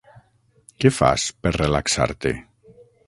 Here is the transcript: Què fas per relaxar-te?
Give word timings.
Què 0.83 0.91
fas 0.99 1.25
per 1.43 1.53
relaxar-te? 1.59 2.33